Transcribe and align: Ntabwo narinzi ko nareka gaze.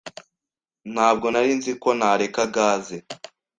Ntabwo 0.93 1.25
narinzi 1.33 1.71
ko 1.81 1.89
nareka 1.99 2.43
gaze. 2.55 2.97